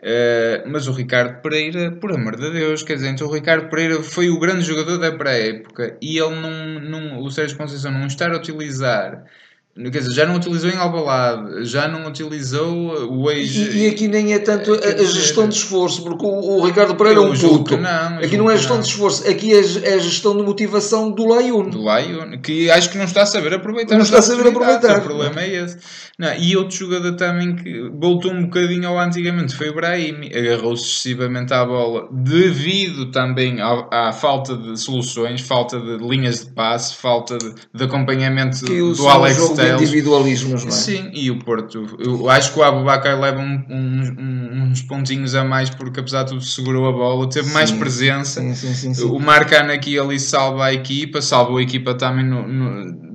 Uh, 0.00 0.68
mas 0.68 0.88
o 0.88 0.92
Ricardo 0.92 1.40
Pereira, 1.40 1.92
por 1.92 2.10
amor 2.12 2.34
de 2.34 2.50
Deus, 2.50 2.82
quer 2.82 2.94
dizer, 2.94 3.10
então 3.10 3.28
o 3.28 3.32
Ricardo 3.32 3.70
Pereira 3.70 4.02
foi 4.02 4.28
o 4.30 4.40
grande 4.40 4.62
jogador 4.62 4.98
da 4.98 5.12
pré-época 5.12 5.96
e 6.02 6.18
ele 6.18 6.34
não, 6.34 6.80
não, 6.80 7.22
o 7.22 7.30
Sérgio 7.30 7.56
Conceição 7.56 7.92
não 7.92 8.08
estar 8.08 8.32
a 8.32 8.36
utilizar 8.36 9.24
Quer 9.74 10.00
dizer, 10.00 10.12
já 10.12 10.26
não 10.26 10.36
utilizou 10.36 10.68
em 10.68 10.76
Albalade, 10.76 11.64
já 11.64 11.88
não 11.88 12.06
utilizou 12.06 13.10
o 13.10 13.30
ex. 13.30 13.56
E, 13.56 13.78
e 13.78 13.88
aqui 13.88 14.06
nem 14.06 14.34
é 14.34 14.38
tanto 14.38 14.74
a, 14.74 14.76
a 14.76 15.04
gestão 15.04 15.48
de 15.48 15.54
esforço, 15.54 16.02
porque 16.02 16.26
o, 16.26 16.58
o 16.58 16.66
Ricardo 16.66 16.94
Pereira 16.94 17.20
é 17.20 17.22
um 17.22 17.34
puto. 17.34 17.78
Não, 17.78 18.18
aqui 18.18 18.36
não 18.36 18.50
é 18.50 18.56
gestão 18.58 18.76
não. 18.76 18.82
de 18.82 18.88
esforço, 18.90 19.26
aqui 19.26 19.54
é, 19.54 19.60
é 19.88 19.94
a 19.94 19.98
gestão 19.98 20.36
de 20.36 20.42
motivação 20.42 21.10
do 21.10 21.26
Laiun. 21.26 21.70
Do 21.70 21.80
Laiun, 21.80 22.38
que 22.42 22.70
acho 22.70 22.90
que 22.90 22.98
não 22.98 23.06
está 23.06 23.22
a 23.22 23.26
saber 23.26 23.54
aproveitar. 23.54 23.94
Não 23.94 24.02
está 24.02 24.18
a 24.18 24.22
saber 24.22 24.48
aproveitar. 24.48 24.98
O 24.98 25.02
problema 25.02 25.40
é 25.40 25.64
esse. 25.64 25.78
Não, 26.18 26.34
e 26.34 26.54
outro 26.54 26.76
jogador 26.76 27.16
também 27.16 27.56
que 27.56 27.90
voltou 27.98 28.30
um 28.30 28.42
bocadinho 28.42 28.86
ao 28.86 28.98
antigamente 28.98 29.56
foi 29.56 29.70
o 29.70 29.74
Brahim, 29.74 30.26
agarrou-se 30.26 30.84
excessivamente 30.84 31.54
à 31.54 31.64
bola, 31.64 32.08
devido 32.12 33.10
também 33.10 33.60
à, 33.62 33.88
à, 33.90 34.12
falta 34.12 34.54
de 34.54 34.78
soluções, 34.78 35.40
falta 35.40 35.80
de 35.80 35.96
linhas 35.96 36.44
de 36.44 36.52
passe, 36.52 36.94
falta 36.94 37.38
de, 37.38 37.54
de 37.74 37.84
acompanhamento 37.84 38.64
que 38.66 38.78
do 38.78 39.08
Alex 39.08 39.38
Teles. 39.62 39.82
individualismos, 39.82 40.64
não 40.64 40.68
é? 40.68 40.72
Sim, 40.72 41.10
e 41.12 41.30
o 41.30 41.38
Porto, 41.38 41.86
eu 41.98 42.28
acho 42.28 42.52
que 42.52 42.58
o 42.58 42.62
Abubacar 42.62 43.18
leva 43.20 43.40
um, 43.40 43.64
um, 43.68 44.70
uns 44.70 44.82
pontinhos 44.82 45.34
a 45.34 45.44
mais 45.44 45.70
porque 45.70 46.00
apesar 46.00 46.24
de 46.24 46.30
tudo 46.30 46.42
segurou 46.42 46.88
a 46.88 46.92
bola, 46.92 47.28
teve 47.28 47.48
sim, 47.48 47.54
mais 47.54 47.70
presença. 47.70 48.40
Sim, 48.40 48.54
sim, 48.54 48.94
sim, 48.94 49.04
O 49.04 49.18
Marcano 49.18 49.72
aqui 49.72 49.98
ali 49.98 50.18
salva 50.18 50.66
a 50.66 50.72
equipa, 50.72 51.20
salvou 51.20 51.58
a 51.58 51.62
equipa 51.62 51.94
também 51.94 52.24
no, 52.24 52.46
no 52.46 53.12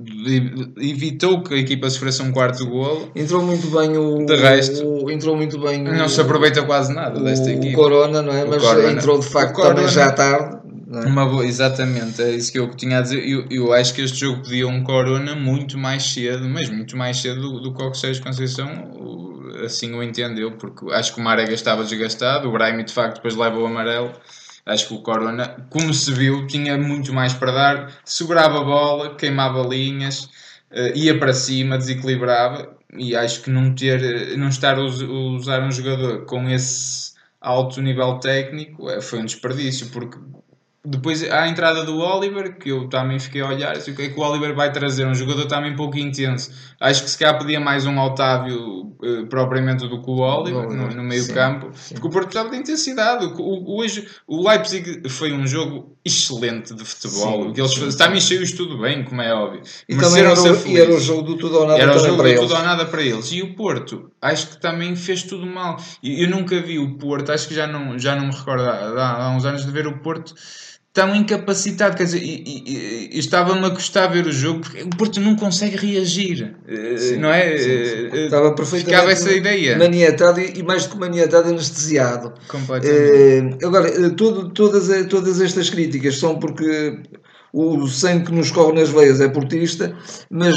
evitou 0.80 1.42
que 1.42 1.54
a 1.54 1.58
equipa 1.58 1.88
sofresse 1.88 2.22
um 2.22 2.32
quarto 2.32 2.66
golo. 2.66 3.10
Entrou 3.14 3.42
muito 3.42 3.68
bem 3.68 3.96
o. 3.96 4.24
De 4.26 4.36
resto, 4.36 4.84
o, 4.86 5.10
entrou 5.10 5.36
muito 5.36 5.58
bem 5.58 5.82
não 5.82 6.06
o, 6.06 6.08
se 6.08 6.20
aproveita 6.20 6.62
quase 6.62 6.92
nada 6.92 7.18
o, 7.18 7.24
desta 7.24 7.50
equipa. 7.50 7.78
O 7.78 7.82
Corona, 7.82 8.22
não 8.22 8.32
é? 8.32 8.44
O 8.44 8.48
Mas 8.48 8.62
Corona. 8.62 8.90
entrou 8.90 9.18
de 9.18 9.26
facto 9.26 9.60
também 9.60 9.88
já 9.88 10.10
tarde. 10.10 10.57
É? 10.90 11.06
Uma 11.06 11.26
boa, 11.26 11.44
exatamente, 11.44 12.22
é 12.22 12.30
isso 12.30 12.50
que 12.50 12.58
eu 12.58 12.70
tinha 12.74 12.98
a 12.98 13.02
dizer. 13.02 13.26
Eu, 13.28 13.46
eu 13.50 13.72
acho 13.72 13.92
que 13.94 14.00
este 14.00 14.20
jogo 14.20 14.42
pedia 14.42 14.66
um 14.66 14.82
Corona 14.82 15.34
muito 15.34 15.76
mais 15.76 16.02
cedo, 16.02 16.48
mas 16.48 16.70
muito 16.70 16.96
mais 16.96 17.20
cedo 17.20 17.40
do, 17.40 17.60
do 17.60 17.74
que 17.74 17.82
o 17.82 17.94
Sérgio 17.94 18.22
Conceição 18.22 18.96
assim 19.64 19.92
o 19.92 20.02
entendeu, 20.02 20.52
porque 20.52 20.92
acho 20.92 21.14
que 21.14 21.20
o 21.20 21.24
Marega 21.24 21.52
estava 21.52 21.82
desgastado, 21.82 22.48
o 22.48 22.52
Brahim 22.52 22.84
de 22.84 22.92
facto 22.92 23.16
depois 23.16 23.34
leva 23.34 23.58
o 23.58 23.66
amarelo 23.66 24.12
Acho 24.68 24.88
que 24.88 24.94
o 24.94 24.98
Corona, 24.98 25.66
como 25.70 25.94
se 25.94 26.12
viu, 26.12 26.46
tinha 26.46 26.76
muito 26.76 27.10
mais 27.10 27.32
para 27.32 27.52
dar, 27.52 28.00
segurava 28.04 28.60
a 28.60 28.64
bola, 28.64 29.14
queimava 29.16 29.62
linhas, 29.62 30.24
uh, 30.70 30.94
ia 30.94 31.18
para 31.18 31.32
cima, 31.32 31.78
desequilibrava 31.78 32.76
e 32.92 33.16
acho 33.16 33.40
que 33.40 33.48
não 33.48 33.74
ter, 33.74 34.36
não 34.36 34.48
estar 34.48 34.78
a 34.78 34.82
usar 34.82 35.62
um 35.62 35.70
jogador 35.70 36.26
com 36.26 36.50
esse 36.50 37.14
alto 37.40 37.80
nível 37.80 38.18
técnico 38.18 38.90
eh, 38.90 39.00
foi 39.00 39.20
um 39.20 39.24
desperdício, 39.24 39.88
porque 39.88 40.18
depois 40.84 41.28
há 41.28 41.42
a 41.42 41.48
entrada 41.48 41.84
do 41.84 41.98
Oliver, 41.98 42.56
que 42.56 42.70
eu 42.70 42.88
também 42.88 43.18
fiquei 43.18 43.40
a 43.40 43.48
olhar, 43.48 43.76
assim, 43.76 43.90
o 43.90 43.96
que 43.96 44.02
é 44.02 44.08
que 44.08 44.18
o 44.18 44.22
Oliver 44.22 44.54
vai 44.54 44.72
trazer? 44.72 45.06
Um 45.06 45.14
jogador 45.14 45.46
também 45.46 45.74
pouco 45.74 45.98
intenso. 45.98 46.50
Acho 46.80 47.02
que 47.02 47.10
se 47.10 47.18
calhar 47.18 47.38
pedia 47.38 47.58
mais 47.58 47.84
um 47.84 47.98
Otávio 47.98 48.94
uh, 49.02 49.26
propriamente 49.28 49.88
do 49.88 50.00
que 50.00 50.10
o 50.10 50.18
Oliver, 50.20 50.68
no, 50.68 50.88
no, 50.88 51.02
meio 51.02 51.22
sim, 51.22 51.34
campo, 51.34 51.70
sim. 51.74 51.94
porque 51.94 52.06
o 52.06 52.10
Porto 52.10 52.26
precisava 52.26 52.50
de 52.50 52.56
intensidade. 52.60 53.26
O, 53.26 53.76
hoje, 53.76 54.06
o 54.26 54.48
Leipzig 54.48 55.08
foi 55.08 55.32
um 55.32 55.46
jogo 55.46 55.96
excelente 56.04 56.72
de 56.72 56.84
futebol. 56.84 57.46
Sim, 57.46 57.52
que 57.52 57.60
eles 57.60 57.72
sim, 57.72 57.98
também 57.98 58.20
cheios 58.20 58.52
tudo 58.52 58.78
bem, 58.78 59.04
como 59.04 59.20
é 59.20 59.34
óbvio. 59.34 59.62
E 59.88 59.96
também 59.96 60.20
era, 60.20 60.32
o, 60.32 60.76
era 60.76 60.94
o 60.94 61.00
jogo 61.00 61.22
do 61.22 61.36
tudo 61.36 61.58
ou 61.58 61.66
nada 61.66 61.80
era 61.80 61.96
o 61.96 61.98
jogo 61.98 62.22
do 62.22 62.34
tudo 62.34 62.54
ou 62.54 62.62
nada 62.62 62.86
para 62.86 63.02
eles. 63.02 63.32
E 63.32 63.42
o 63.42 63.54
Porto, 63.56 64.12
acho 64.22 64.50
que 64.50 64.60
também 64.60 64.94
fez 64.94 65.24
tudo 65.24 65.44
mal. 65.44 65.76
Eu 66.02 66.30
nunca 66.30 66.60
vi 66.60 66.78
o 66.78 66.96
Porto, 66.96 67.32
acho 67.32 67.48
que 67.48 67.54
já 67.54 67.66
não, 67.66 67.98
já 67.98 68.14
não 68.14 68.28
me 68.28 68.32
recordo 68.32 68.62
há, 68.62 69.24
há 69.24 69.36
uns 69.36 69.44
anos 69.44 69.66
de 69.66 69.72
ver 69.72 69.86
o 69.88 69.98
Porto 69.98 70.34
tão 70.98 71.14
incapacitado. 71.14 71.96
Quer 71.96 72.04
dizer, 72.04 72.20
estava-me 73.12 73.64
a 73.64 73.70
custar 73.70 74.10
ver 74.10 74.26
o 74.26 74.32
jogo 74.32 74.60
porque 74.60 74.82
o 74.82 74.90
Porto 74.90 75.20
não 75.20 75.36
consegue 75.36 75.76
reagir, 75.76 76.56
eh, 76.66 76.96
sim, 76.96 77.16
não 77.18 77.32
é? 77.32 77.56
Sim, 77.56 77.64
sim. 77.64 78.18
Eh, 78.18 78.24
estava 78.24 78.52
perfeitamente 78.52 78.96
Ficava 78.96 79.12
essa 79.12 79.32
ideia. 79.32 79.78
maniatado 79.78 80.40
e 80.40 80.60
mais 80.64 80.86
do 80.86 80.90
que 80.90 80.98
maniatado, 80.98 81.50
anestesiado. 81.50 82.34
Completamente. 82.48 83.64
Uh, 83.64 83.68
agora, 83.68 84.10
todo, 84.10 84.50
todas, 84.50 84.88
todas 85.06 85.40
estas 85.40 85.70
críticas 85.70 86.18
são 86.18 86.36
porque 86.36 87.00
o 87.52 87.86
sangue 87.86 88.26
que 88.26 88.32
nos 88.32 88.50
corre 88.50 88.72
nas 88.72 88.88
veias 88.90 89.20
é 89.20 89.28
portista, 89.28 89.94
mas 90.28 90.54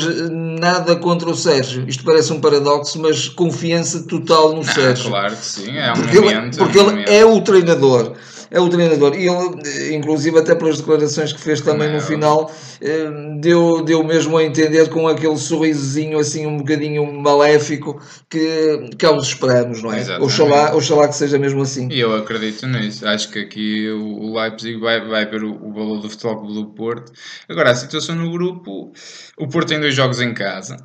nada 0.59 0.95
contra 0.95 1.29
o 1.29 1.35
Sérgio. 1.35 1.85
Isto 1.87 2.03
parece 2.03 2.33
um 2.33 2.41
paradoxo, 2.41 2.99
mas 2.99 3.29
confiança 3.29 4.07
total 4.07 4.55
no 4.55 4.63
Sérgio. 4.63 5.09
Claro 5.09 5.35
que 5.35 5.45
sim, 5.45 5.77
é 5.77 5.91
um 5.91 5.93
porque 5.93 6.19
momento. 6.19 6.57
Ele, 6.57 6.57
porque 6.57 6.79
é 6.79 6.81
um 6.81 6.85
ele 6.85 6.91
momento. 6.91 7.09
é 7.11 7.25
o 7.25 7.41
treinador 7.41 8.13
é 8.51 8.59
o 8.59 8.69
treinador. 8.69 9.15
E 9.15 9.27
ele, 9.27 9.95
inclusive, 9.95 10.37
até 10.37 10.53
pelas 10.53 10.77
declarações 10.77 11.31
que 11.31 11.39
fez 11.39 11.61
também 11.61 11.91
no 11.91 12.01
final, 12.01 12.51
eh, 12.81 13.09
deu, 13.39 13.81
deu 13.81 14.03
mesmo 14.03 14.37
a 14.37 14.43
entender 14.43 14.89
com 14.89 15.07
aquele 15.07 15.37
sorrisozinho 15.37 16.19
assim 16.19 16.45
um 16.45 16.57
bocadinho 16.57 17.11
maléfico 17.13 18.01
que, 18.29 18.89
que 18.97 19.05
é 19.05 19.09
o 19.09 19.17
esperamos, 19.19 19.81
não 19.81 19.93
é? 19.93 20.19
Oxalá, 20.19 20.75
oxalá 20.75 21.07
que 21.07 21.15
seja 21.15 21.39
mesmo 21.39 21.61
assim. 21.61 21.87
E 21.89 21.99
eu 22.01 22.13
acredito 22.13 22.67
nisso. 22.67 23.07
Acho 23.07 23.31
que 23.31 23.39
aqui 23.39 23.89
o 23.89 24.37
Leipzig 24.37 24.77
vai, 24.77 24.99
vai 25.07 25.25
ver 25.25 25.43
o, 25.43 25.53
o 25.53 25.73
valor 25.73 26.01
do 26.01 26.09
Futebol 26.09 26.45
do 26.53 26.65
Porto. 26.65 27.13
Agora, 27.47 27.71
a 27.71 27.75
situação 27.75 28.15
no 28.15 28.29
grupo, 28.31 28.91
o 29.37 29.47
Porto 29.47 29.69
tem 29.69 29.79
dois 29.79 29.95
jogos 29.95 30.19
em 30.19 30.33
casa. 30.33 30.75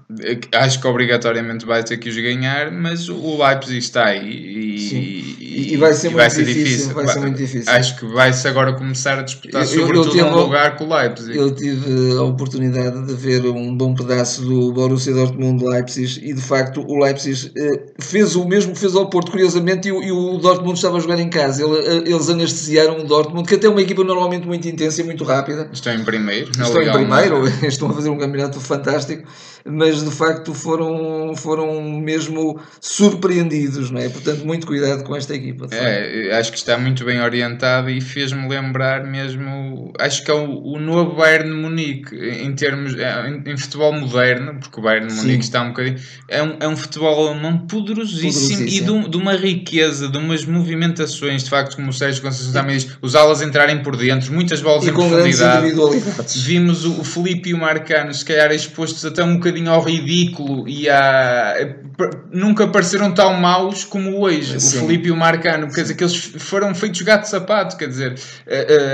Acho 0.55 0.81
que 0.81 0.87
obrigatoriamente 0.87 1.67
vai 1.67 1.83
ter 1.83 1.97
que 1.97 2.09
os 2.09 2.17
ganhar, 2.17 2.71
mas 2.71 3.09
o 3.09 3.45
Leipzig 3.45 3.79
está 3.79 4.07
aí 4.07 4.23
e, 4.23 5.37
e, 5.41 5.75
e 5.75 5.77
vai 5.77 5.93
ser, 5.93 6.13
e 6.13 6.15
vai 6.15 6.31
ser 6.31 6.45
difícil, 6.45 6.65
difícil. 6.65 6.95
Vai 6.95 7.09
ser 7.09 7.21
muito 7.21 7.37
difícil 7.37 7.56
difícil. 7.61 7.73
Acho 7.73 7.97
que 7.99 8.07
vai-se 8.07 8.47
agora 8.49 8.73
começar 8.73 9.19
a 9.19 9.23
disputar, 9.23 9.63
eu, 9.63 9.69
sobretudo, 9.69 10.19
eu, 10.19 10.27
eu 10.27 10.33
um 10.33 10.37
lugar 10.37 10.77
com 10.77 10.85
o 10.85 10.95
Leipzig. 10.95 11.37
Eu 11.37 11.55
tive 11.55 12.17
a 12.19 12.23
oportunidade 12.23 13.07
de 13.07 13.15
ver 13.15 13.45
um 13.47 13.77
bom 13.77 13.95
pedaço 13.95 14.43
do 14.43 14.73
Borussia 14.73 15.13
Dortmund 15.13 15.65
Leipzig 15.65 16.21
e 16.23 16.33
de 16.33 16.41
facto 16.41 16.85
o 16.87 17.03
Leipzig 17.03 17.53
eh, 17.57 17.83
fez 17.99 18.37
o 18.37 18.45
mesmo 18.45 18.73
que 18.73 18.79
fez 18.79 18.95
ao 18.95 19.09
Porto, 19.09 19.31
curiosamente, 19.31 19.89
e 19.89 19.93
o, 19.93 20.03
e 20.03 20.13
o 20.13 20.39
Dortmund 20.39 20.75
estava 20.75 20.97
a 20.97 21.01
jogar 21.01 21.19
em 21.19 21.31
casa. 21.31 21.65
Eh, 21.65 22.05
eles 22.07 22.29
anestesiaram 22.29 22.99
o 22.99 23.05
Dortmund, 23.05 23.49
que 23.49 23.55
até 23.55 23.67
é 23.67 23.71
uma 23.71 23.83
equipa 23.83 24.05
normalmente 24.05 24.47
muito 24.47 24.67
intensa 24.69 25.01
e 25.01 25.05
muito 25.05 25.25
rápida. 25.25 25.69
Estão 25.73 25.95
em 25.95 26.05
primeiro. 26.05 26.51
Estão 26.51 26.83
em 26.83 26.93
primeiro, 26.93 27.49
estão 27.67 27.91
a 27.91 27.95
fazer 27.95 28.11
um 28.11 28.19
campeonato 28.19 28.61
fantástico 28.61 29.27
mas 29.67 30.05
de 30.05 30.11
facto 30.11 30.55
foram, 30.55 31.35
foram 31.37 31.83
mesmo 32.01 32.61
surpreendidos, 32.81 33.91
não 33.91 34.01
é? 34.01 34.09
Portanto, 34.09 34.45
muito 34.45 34.67
cuidado 34.67 35.03
com 35.03 35.17
esta 35.17 35.35
equipa. 35.35 35.67
É, 35.73 36.37
acho 36.39 36.53
que 36.53 36.59
está 36.59 36.79
muito 36.79 37.05
bem 37.05 37.21
orientado 37.21 37.91
e 37.91 38.01
fez-me 38.01 38.49
lembrar 38.49 39.05
mesmo, 39.05 39.93
acho 39.99 40.25
que 40.25 40.31
é 40.31 40.35
o, 40.35 40.63
o 40.63 40.79
novo 40.79 41.17
Bayern 41.17 41.51
de 41.51 41.57
Munique 41.57 42.17
em 42.17 42.55
termos, 42.55 42.95
é, 42.97 43.29
em, 43.29 43.53
em, 43.53 43.57
futebol 43.57 43.93
moderno, 43.93 44.59
porque 44.61 44.79
o 44.79 44.83
Bayern 44.83 45.09
de 45.09 45.15
Munique 45.15 45.45
está 45.45 45.63
um 45.63 45.69
bocadinho, 45.69 45.97
é 46.29 46.43
um, 46.43 46.57
é 46.61 46.69
um 46.69 46.77
futebol 46.77 47.29
alemão 47.29 47.59
poderosíssimo, 47.67 48.33
poderosíssimo. 48.33 49.01
e 49.01 49.03
de, 49.05 49.11
de, 49.11 49.17
uma 49.17 49.35
riqueza, 49.35 50.09
de 50.09 50.17
umas 50.17 50.45
movimentações, 50.45 51.43
de 51.45 51.51
facto, 51.51 51.77
como 51.77 51.91
o 51.91 51.93
Sérgio 51.93 52.23
Conceição 52.23 52.53
também 52.53 52.77
diz, 52.77 52.97
os 53.03 53.15
alas 53.15 53.43
entrarem 53.43 53.83
por 53.83 53.97
dentro, 53.97 54.33
muitas 54.33 54.61
bolas 54.61 54.85
e 54.85 54.91
em 54.91 54.93
com 54.93 55.09
profundidade. 55.09 55.73
Vimos 56.37 56.85
o, 56.85 57.01
o 57.01 57.05
Felipe 57.05 57.51
e 57.51 57.55
o 57.55 57.59
Marcano, 57.59 58.15
se 58.15 58.25
calhar 58.25 58.53
expostos 58.53 59.05
até 59.05 59.25
um 59.25 59.35
bocadinho 59.35 59.56
bocadinho 59.57 59.71
ao 59.71 59.83
ridículo 59.83 60.69
e 60.69 60.89
a... 60.89 61.77
nunca 62.31 62.69
pareceram 62.69 63.13
tão 63.13 63.35
maus 63.35 63.85
como 63.85 64.21
hoje. 64.21 64.61
Sim. 64.61 64.79
O 64.79 64.81
Felipe 64.81 65.09
e 65.09 65.11
o 65.11 65.17
Marcano, 65.17 65.73
quer 65.73 65.83
dizer, 65.83 65.95
que 65.95 66.05
eles 66.05 66.17
foram 66.17 66.75
feitos 66.75 67.01
gato 67.03 67.23
de 67.23 67.31
sapato, 67.31 67.77
quer 67.77 67.89
dizer, 67.89 68.19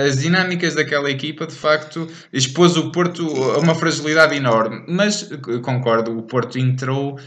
as 0.07 0.19
dinâmicas 0.19 0.75
daquela 0.75 1.11
equipa 1.11 1.47
de 1.47 1.55
facto 1.55 2.09
expôs 2.33 2.77
o 2.77 2.91
Porto 2.93 3.27
a 3.53 3.59
uma 3.59 3.75
fragilidade 3.75 4.37
enorme. 4.37 4.85
Mas 4.89 5.29
concordo, 5.63 6.17
o 6.17 6.23
Porto 6.23 6.59
entrou 6.59 7.19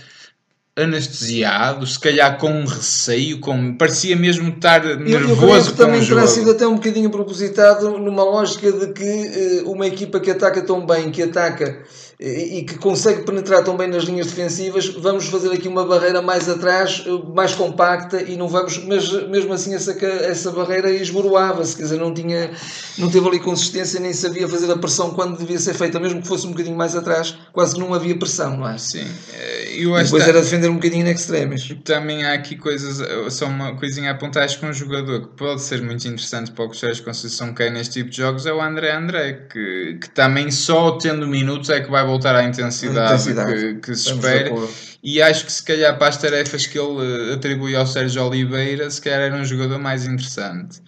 anestesiado, 0.77 1.88
se 1.88 1.98
calhar 1.98 2.38
com 2.38 2.65
receio, 2.65 3.39
com 3.39 3.77
parecia 3.77 4.13
mesmo 4.15 4.50
estar 4.50 4.84
nervoso. 4.98 5.70
Eu, 5.70 5.72
eu 5.72 5.75
também 5.77 6.06
terá 6.06 6.27
sido 6.27 6.51
até 6.51 6.68
um 6.68 6.75
bocadinho 6.75 7.10
propositado 7.10 7.98
numa 7.98 8.24
lógica 8.24 8.70
de 8.72 8.88
que 8.88 9.63
uma 9.65 9.88
equipa 9.88 10.20
que 10.20 10.30
ataca 10.30 10.62
tão 10.62 10.86
bem, 10.86 11.12
que 11.12 11.24
ataca 11.24 11.82
e 12.19 12.63
que 12.63 12.77
consegue 12.77 13.24
penetrar 13.24 13.63
tão 13.63 13.75
bem 13.75 13.89
nas 13.89 14.03
linhas 14.03 14.27
defensivas, 14.27 14.88
vamos 14.88 15.27
fazer 15.27 15.51
aqui 15.51 15.67
uma 15.67 15.86
barreira 15.86 16.22
mais 16.22 16.48
atrás, 16.48 17.03
mais 17.34 17.53
compacta 17.53 18.22
e 18.22 18.38
não 18.38 18.48
vamos, 18.48 18.77
mas 18.86 19.12
mesmo 19.27 19.51
assim 19.53 19.74
essa, 19.74 19.91
essa 20.24 20.51
barreira 20.51 20.89
esboroava-se, 20.89 21.75
quer 21.75 21.84
dizer, 21.84 22.00
não 22.00 22.13
tinha, 22.13 22.51
não 22.98 23.10
teve 23.10 23.27
ali 23.27 23.39
consistência, 23.39 24.00
nem 24.00 24.13
sabia 24.13 24.48
fazer 24.48 24.72
a 24.72 24.77
pressão 24.77 25.12
quando 25.12 25.38
devia 25.38 25.60
ser 25.60 25.74
feita, 25.74 26.00
mesmo 26.00 26.22
que 26.22 26.27
fosse 26.27 26.48
um 26.48 26.51
bocadinho 26.51 26.77
mais 26.77 26.95
atrás, 26.95 27.38
quase 27.51 27.77
não 27.77 27.93
havia 27.93 28.17
pressão, 28.17 28.55
não 28.57 28.69
é? 28.69 28.77
Sim. 28.77 29.05
Eh, 29.34 29.84
eu 29.84 29.93
depois 30.01 30.25
era 30.25 30.39
defender 30.39 30.69
um 30.69 30.75
bocadinho 30.75 31.05
em 31.05 31.12
extremes. 31.12 31.75
Também 31.84 32.24
há 32.24 32.34
aqui 32.34 32.55
coisas, 32.55 33.01
só 33.34 33.45
uma 33.48 33.75
coisinha 33.75 34.12
a 34.12 34.13
apontar, 34.13 34.43
acho 34.43 34.57
que 34.57 34.65
um 34.65 34.72
jogador 34.72 35.22
que 35.22 35.36
pode 35.36 35.62
ser 35.62 35.81
muito 35.81 36.07
interessante 36.07 36.51
para 36.51 36.63
o 36.63 36.69
que 36.69 36.77
Sérgio 36.77 37.03
Conceição 37.03 37.53
quer 37.53 37.69
neste 37.72 37.95
tipo 37.95 38.10
de 38.10 38.17
jogos 38.17 38.45
é 38.45 38.53
o 38.53 38.62
André 38.62 38.95
André, 38.95 39.48
que, 39.51 39.98
que 40.01 40.10
também 40.12 40.50
só 40.50 40.91
tendo 40.91 41.27
minutos 41.27 41.69
é 41.69 41.81
que 41.81 41.91
vai 41.91 42.04
voltar 42.05 42.35
à 42.35 42.43
intensidade, 42.43 43.13
intensidade. 43.13 43.53
que, 43.53 43.74
que 43.75 43.95
se 43.95 44.12
espera. 44.12 44.51
E 45.03 45.21
acho 45.21 45.45
que 45.45 45.51
se 45.51 45.63
calhar 45.63 45.97
para 45.97 46.07
as 46.07 46.17
tarefas 46.17 46.65
que 46.65 46.79
ele 46.79 47.33
atribui 47.33 47.75
ao 47.75 47.85
Sérgio 47.85 48.24
Oliveira, 48.24 48.89
se 48.89 49.01
calhar 49.01 49.21
era 49.21 49.35
um 49.35 49.45
jogador 49.45 49.77
mais 49.77 50.05
interessante. 50.05 50.81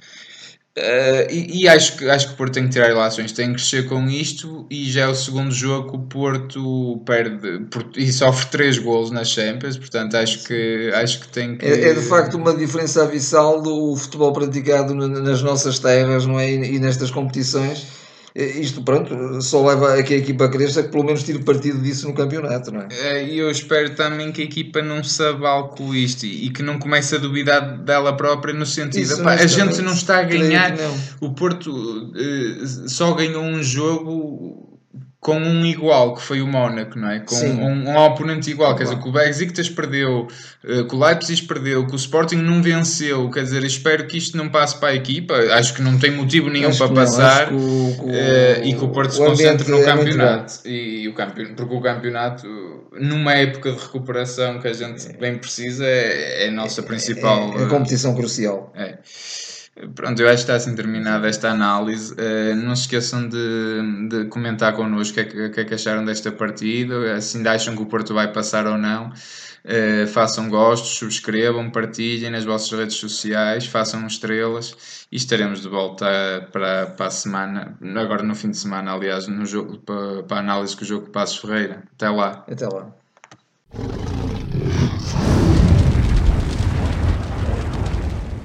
Uh, 0.77 1.25
e, 1.31 1.63
e, 1.63 1.67
acho, 1.67 1.97
que, 1.97 2.07
acho 2.07 2.27
que 2.27 2.33
o 2.33 2.37
Porto 2.37 2.53
tem 2.53 2.65
que 2.65 2.69
tirar 2.69 2.85
relações, 2.85 3.31
tem 3.31 3.47
que 3.47 3.55
crescer 3.55 3.87
com 3.87 4.07
isto. 4.07 4.67
E 4.69 4.91
já 4.91 5.05
é 5.05 5.07
o 5.07 5.15
segundo 5.15 5.51
jogo 5.51 5.89
que 5.89 5.97
o 5.97 6.01
Porto 6.01 7.01
perde 7.03 7.65
e 7.95 8.13
sofre 8.13 8.45
3 8.51 8.77
golos 8.77 9.09
nas 9.09 9.29
Champions. 9.29 9.75
Portanto, 9.75 10.15
acho 10.15 10.43
que, 10.43 10.91
acho 10.93 11.21
que 11.21 11.29
tem 11.29 11.57
que. 11.57 11.65
É, 11.65 11.89
é 11.89 11.93
de 11.95 12.01
facto 12.01 12.35
uma 12.35 12.55
diferença 12.55 13.03
abissal 13.03 13.59
do 13.59 13.95
futebol 13.95 14.31
praticado 14.31 14.93
nas 14.93 15.41
nossas 15.41 15.79
terras 15.79 16.27
não 16.27 16.39
é? 16.39 16.51
e 16.51 16.77
nestas 16.77 17.09
competições 17.09 17.96
isto, 18.37 18.83
pronto, 18.83 19.41
só 19.41 19.65
leva 19.65 19.95
a 19.95 20.03
que 20.03 20.13
a 20.13 20.17
equipa 20.17 20.47
cresça 20.47 20.83
que 20.83 20.89
pelo 20.89 21.03
menos 21.03 21.23
tire 21.23 21.39
partido 21.39 21.79
disso 21.79 22.07
no 22.07 22.13
campeonato, 22.13 22.71
não 22.71 22.81
é? 22.81 22.87
é? 22.91 23.27
E 23.27 23.39
eu 23.39 23.49
espero 23.49 23.95
também 23.95 24.31
que 24.31 24.41
a 24.41 24.45
equipa 24.45 24.81
não 24.81 25.03
se 25.03 25.23
abale 25.23 25.69
com 25.69 25.95
isto 25.95 26.25
e 26.25 26.49
que 26.51 26.61
não 26.61 26.77
comece 26.77 27.15
a 27.15 27.17
duvidar 27.17 27.79
dela 27.79 28.15
própria 28.15 28.53
no 28.53 28.65
sentido, 28.65 29.23
pá, 29.23 29.33
a 29.33 29.47
gente 29.47 29.81
não 29.81 29.93
está 29.93 30.19
a 30.19 30.23
ganhar, 30.23 30.75
o 31.19 31.31
Porto 31.31 31.71
uh, 31.71 32.87
só 32.87 33.13
ganhou 33.13 33.41
um 33.41 33.63
jogo 33.63 34.66
com 35.27 35.37
um 35.37 35.65
igual, 35.65 36.15
que 36.15 36.21
foi 36.21 36.41
o 36.41 36.47
Mónaco, 36.47 36.97
não 36.97 37.11
é? 37.11 37.19
Com 37.19 37.35
um, 37.35 37.89
um, 37.89 37.97
oponente 37.97 38.49
igual, 38.49 38.73
quer 38.77 38.85
dizer, 38.85 38.97
que 38.97 39.09
o 39.09 39.11
Besiktas 39.11 39.69
perdeu, 39.69 40.29
eh, 40.63 40.83
que 40.83 40.95
o 40.95 40.97
Leipzig 40.97 41.41
perdeu, 41.45 41.85
que 41.85 41.91
o 41.91 41.97
Sporting 41.97 42.37
não 42.37 42.63
venceu, 42.63 43.29
quer 43.29 43.43
dizer, 43.43 43.61
espero 43.65 44.07
que 44.07 44.17
isto 44.17 44.37
não 44.37 44.47
passe 44.47 44.79
para 44.79 44.87
a 44.87 44.95
equipa, 44.95 45.33
acho 45.51 45.73
que 45.73 45.81
não 45.81 45.99
tem 45.99 46.11
motivo 46.11 46.49
nenhum 46.49 46.69
acho 46.69 46.77
para 46.77 46.95
passar 46.95 47.51
não, 47.51 47.59
que 47.59 47.97
que 47.97 48.03
uh, 48.05 48.65
e 48.67 48.73
que 48.73 48.85
o 48.85 48.87
Porto 48.87 49.11
se 49.11 49.17
concentre 49.17 49.69
no 49.69 49.79
é 49.79 49.83
campeonato. 49.83 50.53
E, 50.63 51.01
e, 51.03 51.07
o 51.09 51.13
campeonato, 51.13 51.55
porque 51.55 51.75
o 51.75 51.81
campeonato, 51.81 52.47
numa 52.97 53.33
época 53.33 53.73
de 53.73 53.81
recuperação 53.81 54.61
que 54.61 54.69
a 54.69 54.73
gente 54.73 55.11
bem 55.17 55.37
precisa, 55.37 55.85
é, 55.85 56.45
é 56.45 56.47
a 56.47 56.51
nossa 56.51 56.81
principal... 56.81 57.51
É, 57.57 57.63
é 57.63 57.65
a 57.65 57.67
competição 57.67 58.15
crucial. 58.15 58.71
É. 58.77 58.95
Pronto, 59.93 60.19
eu 60.19 60.27
acho 60.27 60.37
que 60.37 60.41
está 60.41 60.55
assim 60.55 60.75
terminada 60.75 61.27
esta 61.27 61.49
análise. 61.49 62.13
Uh, 62.13 62.55
não 62.55 62.75
se 62.75 62.83
esqueçam 62.83 63.27
de, 63.27 64.07
de 64.09 64.25
comentar 64.25 64.73
connosco 64.73 65.19
o 65.19 65.23
que, 65.25 65.37
é 65.39 65.49
que, 65.49 65.59
é 65.61 65.65
que 65.65 65.73
acharam 65.73 66.03
desta 66.03 66.31
partida, 66.31 67.13
assim 67.15 67.45
acham 67.47 67.75
que 67.75 67.81
o 67.81 67.85
Porto 67.85 68.13
vai 68.13 68.31
passar 68.31 68.65
ou 68.65 68.77
não. 68.77 69.11
Uh, 69.65 70.07
façam 70.07 70.49
gostos, 70.49 70.97
subscrevam, 70.97 71.69
partilhem 71.69 72.31
nas 72.31 72.45
vossas 72.45 72.71
redes 72.71 72.95
sociais, 72.95 73.65
façam 73.65 74.07
estrelas 74.07 75.07
e 75.11 75.17
estaremos 75.17 75.61
de 75.61 75.67
volta 75.67 76.05
para, 76.51 76.87
para 76.87 77.07
a 77.07 77.11
semana, 77.11 77.77
agora 77.97 78.23
no 78.23 78.33
fim 78.33 78.49
de 78.49 78.57
semana, 78.57 78.93
aliás, 78.93 79.27
no 79.27 79.45
jogo, 79.45 79.77
para, 79.79 80.23
para 80.23 80.37
a 80.37 80.39
análise 80.39 80.75
com 80.75 80.83
o 80.83 80.87
jogo 80.87 81.05
de 81.05 81.11
Passos 81.11 81.37
Ferreira. 81.37 81.83
Até 81.95 82.09
lá. 82.09 82.45
Até 82.49 82.67
lá. 82.67 82.93